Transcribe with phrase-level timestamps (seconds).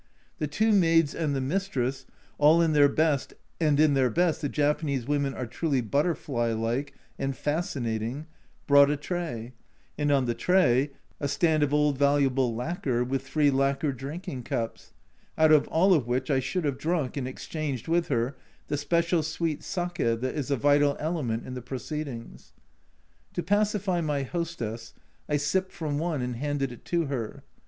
[0.39, 2.07] The two maids and the mistress,
[2.39, 6.95] all in their best (and in their best the Japanese women are truly butterfly like
[7.19, 8.25] and fascinating),
[8.65, 9.53] brought a tray,
[9.99, 14.91] and on the tray a stand of old valuable lacquer with three lacquer drinking cups,
[15.37, 18.35] out of all of which I should have drunk, and exchanged with her,
[18.69, 22.53] the special sweet sake that is a vital element in the proceedings.
[23.33, 24.95] To pacify my hostess
[25.29, 27.43] I sipped from one, and handed it to her.